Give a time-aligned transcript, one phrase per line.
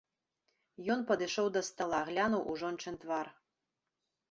[0.93, 3.27] Ён падышоў да стала, глянуў у жончын твар.